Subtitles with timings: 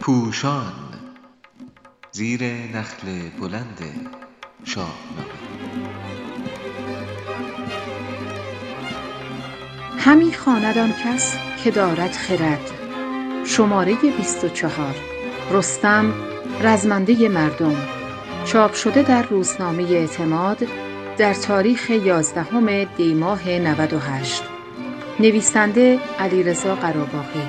[0.00, 0.72] پوشان
[2.12, 3.78] زیر نخل بلند
[4.64, 5.32] شاهنامه
[9.98, 12.70] همی خواند آن کس که دارد خرد.
[13.44, 14.94] شماره بیست و چهار
[15.50, 16.14] رستم
[16.60, 17.76] رزمنده مردم.
[18.44, 20.66] چاپ شده در روزنامه اعتماد
[21.18, 24.51] در تاریخ یازدهم دیماه 98
[25.22, 27.42] نویسنده علیرضا قراباغی.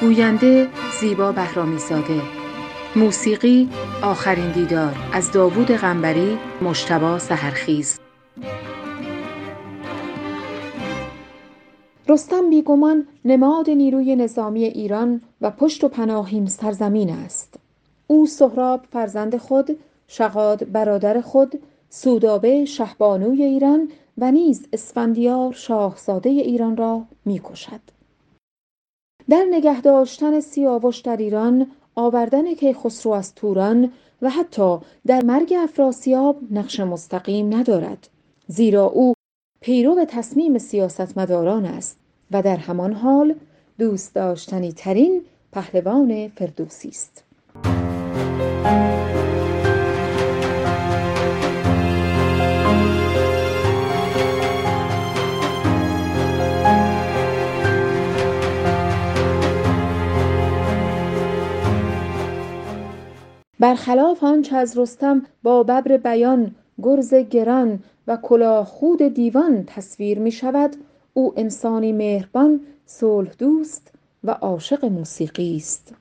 [0.00, 0.68] گوینده
[1.00, 2.20] زیبا بهرامی زاده
[2.96, 3.68] موسیقی
[4.02, 8.00] آخرین دیدار از داوود قنبری مجتبی سحرخیز.
[12.08, 17.54] رستم بیگمان نماد نیروی نظامی ایران و پشت و پناهین سرزمین است.
[18.06, 23.88] او سهراب فرزند خود شغاد برادر خود سودابه شهبانوی ایران
[24.18, 27.80] و نیز اسفندیار شاهزاده ایران را می کشد.
[29.28, 36.36] در نگه داشتن سیاوش در ایران آوردن کیخسرو از توران و حتی در مرگ افراسیاب
[36.50, 38.08] نقش مستقیم ندارد
[38.46, 39.14] زیرا او
[39.60, 41.98] پیرو تصمیم سیاستمداران است
[42.30, 43.34] و در همان حال
[43.78, 47.24] دوست داشتنی ترین پهلوان فردوسی است
[63.68, 70.30] برخلاف آنچه از رستم با ببر بیان گرز گران و کلاه خود دیوان تصویر می
[70.30, 70.76] شود
[71.14, 73.92] او انسانی مهربان صلح دوست
[74.24, 75.94] و عاشق موسیقی است.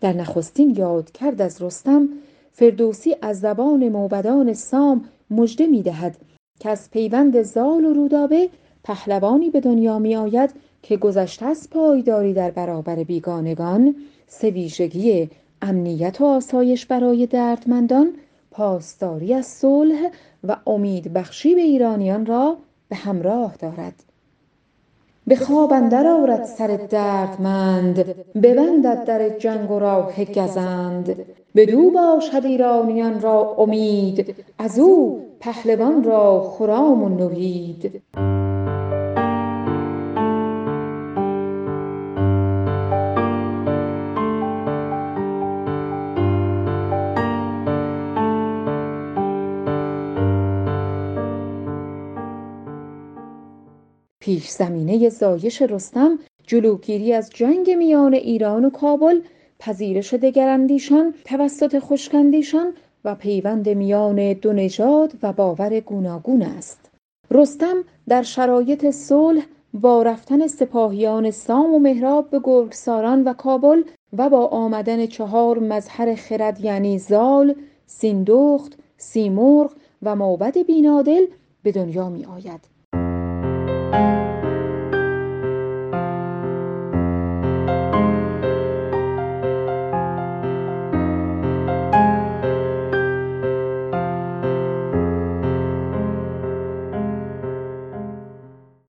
[0.00, 2.08] در نخستین یادکرد از رستم
[2.52, 6.16] فردوسی از زبان موبدان سام مژده می دهد
[6.60, 8.48] که از پیوند زال و رودابه
[8.84, 10.50] پهلوانی به دنیا می آید
[10.82, 13.94] که گذشته از پایداری در برابر بیگانگان
[14.26, 15.30] سه ویژگی
[15.62, 18.12] امنیت و آسایش برای دردمندان
[18.50, 20.10] پاسداری از صلح
[20.44, 22.56] و امیدبخشی به ایرانیان را
[22.88, 23.94] به همراه دارد.
[25.26, 28.04] به خواب اندر آرد سر دردمند.
[28.42, 31.16] ببندد در جنگ و راه گزند.
[31.56, 38.02] بدو باشد ایرانیان را امید از او پهلوان را خرام و نوید.
[54.26, 59.20] پیشزمینه زایش رستم جلوگیری از جنگ میان ایران و کابل
[59.58, 62.72] پذیرش دگراندیشان توسط خشکاندیشان
[63.04, 66.90] و پیوند میان دو نژاد و باور گوناگون است.
[67.30, 67.76] رستم
[68.08, 69.42] در شرایط صلح
[69.74, 73.82] با رفتن سپاهیان سام و مهراب به گرگساران و کابل
[74.18, 77.54] و با آمدن چهار مظهر خرد یعنی زال
[77.86, 79.72] سیندخت سیمرغ
[80.02, 81.26] و موبد بینادل
[81.62, 82.75] به دنیا می آید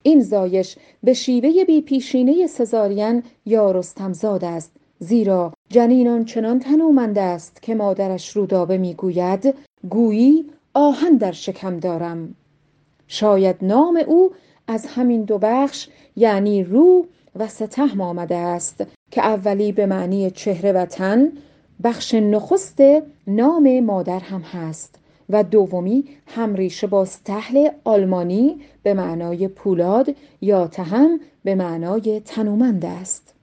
[0.08, 7.62] این زایش به شیوه بی پیشینه سزارین یا رستمزاد است زیرا جنین آنچنان تنومند است
[7.62, 9.54] که مادرش رودابه می گوید
[9.90, 12.36] گویی آهن در شکم دارم.
[13.08, 14.32] شاید نام او
[14.68, 20.72] از همین دو بخش یعنی رو و ستهم آمده است که اولی به معنی چهره
[20.72, 21.32] و تن
[21.84, 22.82] بخش نخست
[23.28, 25.00] نام مادر هم هست.
[25.30, 33.34] و دومی همریشه با ستهل آلمانی به معنای پولاد یا تهم به معنای تنومند است.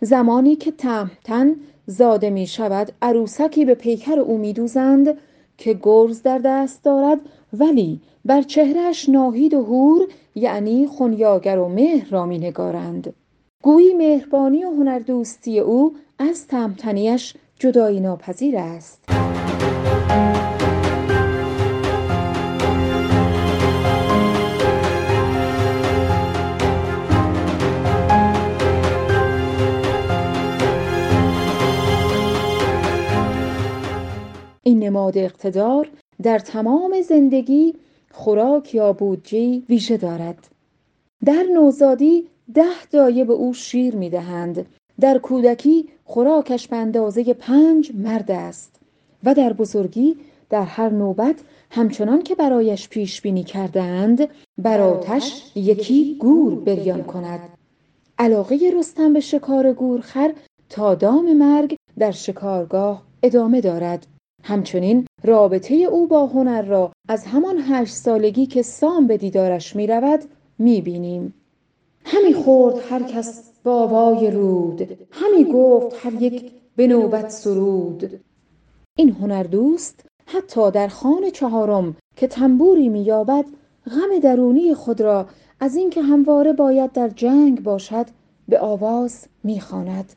[0.00, 5.18] زمانی که تهمتن زاده می شود عروسکی به پیکر او می دوزند
[5.58, 7.18] که گرز در دست دارد
[7.52, 13.14] ولی بر چهرهش ناهید و هور یعنی خونیاگر و مهر را می نگارند.
[13.62, 19.31] گویی مهربانی و هنردوستی او از تهمتنیش جدایی ناپذیر است.
[35.02, 35.88] نماد اقتدار
[36.22, 37.74] در تمام زندگی
[38.12, 40.48] خوراک یا بودجهای ویژه دارد.
[41.24, 44.66] در نوزادی ده دایه به او شیر می دهند
[45.00, 48.80] در کودکی خوراکش به اندازه پنج مرد است
[49.24, 50.16] و در بزرگی
[50.50, 51.36] در هر نوبت
[51.70, 54.28] همچنان که برایش پیش بینی کردند
[54.58, 57.40] بر آتش یکی گور بریان کند.
[58.18, 60.32] علاقه رستم به شکار گورخر
[60.68, 64.06] تا دام مرگ در شکارگاه ادامه دارد.
[64.42, 69.86] همچنین رابطه او با هنر را از همان هشت سالگی که سام به دیدارش می
[69.86, 70.20] رود
[70.58, 71.34] می بینیم.
[72.04, 74.98] همی خورد هر کس با رود.
[75.10, 78.20] همی گفت هر یک به نوبت سرود.
[78.96, 83.44] این هنر دوست حتی در خان چهارم که تنبوری مییابد
[83.86, 85.26] غم درونی خود را
[85.60, 88.06] از اینکه همواره باید در جنگ باشد
[88.48, 90.12] به آواز می‌خواند.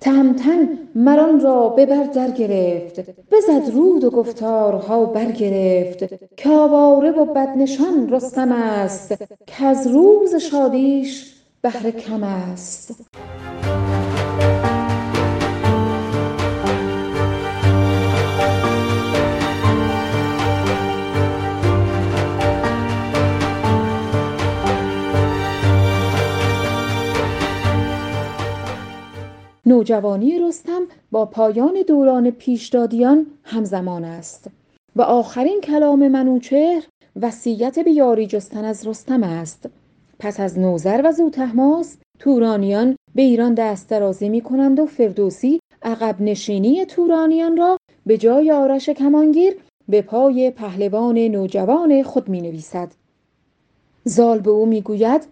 [0.00, 3.00] تهمتن مران را به بر در گرفت
[3.30, 6.04] بزد رود و گفتارها برگرفت.
[6.36, 9.14] که آواره و بدنشان رستم است
[9.46, 12.94] که از روز شادیش بهره کم است.
[29.80, 34.50] نوجوانی رستم با پایان دوران پیشدادیان همزمان است
[34.96, 36.82] و آخرین کلام منوچهر
[37.22, 39.68] وصیت به یاری جستن از رستم است
[40.18, 46.20] پس از نوذر و زوتهماس تورانیان به ایران دست درازی می کنند و فردوسی عقب
[46.20, 47.76] نشینی تورانیان را
[48.06, 49.56] به جای آرش کمانگیر
[49.88, 52.88] به پای پهلوان نوجوان خود می نویسد.
[54.04, 55.26] زال به او می گوید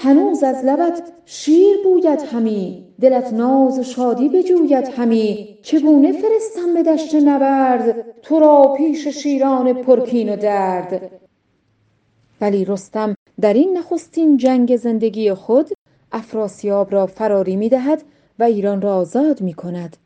[0.00, 5.58] هنوز از لبت شیر بوید همی دلت ناز و شادی بجوید همی.
[5.62, 11.10] چگونه فرستم به دشت نبرد؟ تو را پیش شیران پرکین و درد.
[12.40, 15.70] ولی رستم در این نخستین جنگ زندگی خود
[16.12, 18.02] افراسیاب را فراری می دهد
[18.38, 19.96] و ایران را آزاد می کند.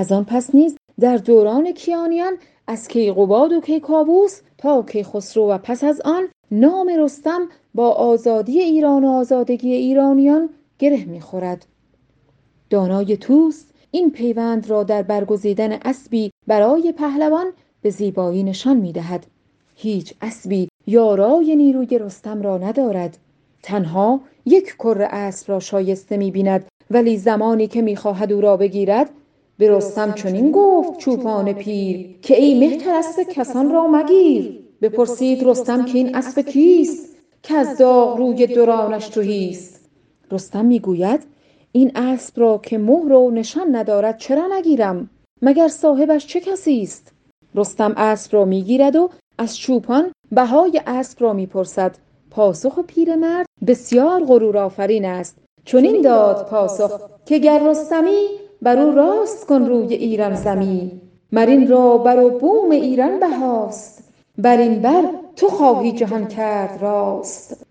[0.00, 2.32] از آن پس نیز در دوران کیانیان
[2.66, 9.04] از کیقوباد و کیکاووس تا کیخسرو و پس از آن نام رستم با آزادی ایران
[9.04, 10.48] و آزادگی ایرانیان
[10.78, 11.66] گره می‌خورد.
[12.70, 17.46] دانای توس این پیوند را در برگزیدن اسبی برای پهلوان
[17.82, 19.26] به زیبایی نشان می‌دهد.
[19.76, 23.18] هیچ اسبی یارای نیروی رستم را ندارد.
[23.62, 29.10] تنها یک کر اسب را شایسته می‌بیند ولی زمانی که می‌خواهد او را بگیرد
[29.60, 34.58] به رستم چنین گفت چوپان پیر که ای مهتر اسب کسان را مگیر.
[34.82, 39.80] بپرسید رستم که این اسب کیست که از داغ روی دورانش توهیست
[40.30, 41.20] رستم می‌گوید
[41.72, 45.10] این اسب را که مهر و نشان ندارد چرا نگیرم؟
[45.42, 47.12] مگر صاحبش چه کسی است؟
[47.54, 51.96] رستم اسب را می‌گیرد و از چوپان بهای اسب را می‌پرسد.
[52.30, 55.36] پاسخ پیرمرد بسیار غرور آفرین است.
[55.64, 58.26] چنین داد پاسخ که گر رستمی
[58.62, 61.00] بر او راست کن روی ایران زمی
[61.32, 64.04] مرین را بر و بوم ایران بهاست.
[64.38, 65.02] بر این بر
[65.36, 67.66] تو خواهی جهان کرد راست.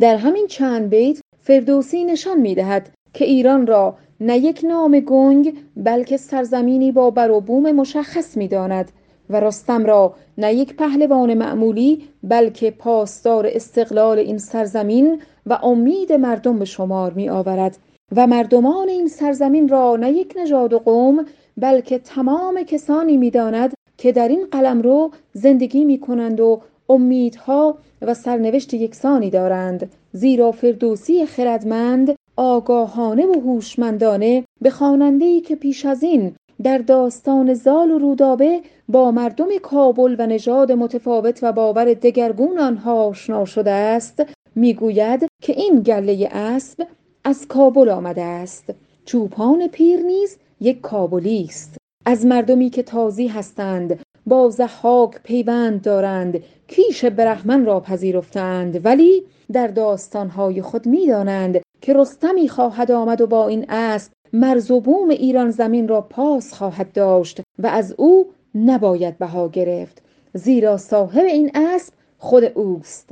[0.00, 5.54] در همین چند بیت فردوسی نشان می دهد که ایران را نه یک نام گنگ
[5.76, 8.92] بلکه سرزمینی با بر و بوم مشخص می داند.
[9.30, 16.58] و رستم را نه یک پهلوان معمولی بلکه پاسدار استقلال این سرزمین و امید مردم
[16.58, 17.78] به شمار می آورد
[18.16, 21.24] و مردمان این سرزمین را نه یک نژاد و قوم
[21.56, 28.74] بلکه تمام کسانی می‌داند که در این قلمرو زندگی می کنند و امیدها و سرنوشت
[28.74, 29.90] یکسانی دارند.
[30.12, 37.90] زیرا فردوسی خردمند آگاهانه و هوشمندانه به خواننده‌ای که پیش از این در داستان زال
[37.90, 44.22] و رودابه با مردم کابل و نژاد متفاوت و باور دگرگون آنها آشنا شده است
[44.54, 46.86] می‌گوید که این گله اسب
[47.24, 48.74] از کابل آمده است.
[49.04, 51.76] چوپان پیر نیز یک کابلی است.
[52.06, 58.84] از مردمی که تازی هستند با زحاک پیوند دارند کیش برهمن را پذیرفتند.
[58.84, 59.22] ولی
[59.52, 65.08] در داستانهای خود می‌دانند که رستمی خواهد آمد و با این اسب مرز و بوم
[65.08, 70.02] ایران زمین را پاس خواهد داشت و از او نباید بها گرفت
[70.34, 73.10] زیرا صاحب این اسب خود اوست.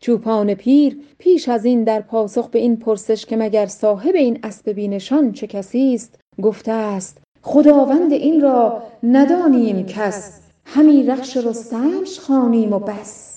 [0.00, 4.70] چوپان پیر پیش از این در پاسخ به این پرسش که مگر صاحب این اسب
[4.70, 12.72] بینشان چه کسی است گفته است خداوند این را ندانیم کس همی رخش رستمش خوانیم
[12.72, 13.33] و بس.